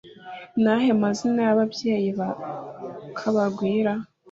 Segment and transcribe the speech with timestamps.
[0.61, 2.29] Ni ayahe mazina yababyeyi ba
[3.17, 3.93] kabagwira